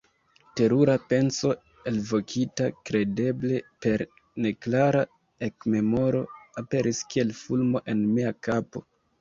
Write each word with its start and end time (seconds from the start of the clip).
Terura 0.59 0.93
penso, 1.09 1.49
elvokita 1.91 2.69
kredeble 2.91 3.59
per 3.87 4.03
neklara 4.47 5.05
ekmemoro, 5.49 6.25
aperis 6.63 7.07
kiel 7.13 7.37
fulmo 7.45 7.87
en 7.95 8.05
mia 8.17 8.37
kapo. 8.51 8.85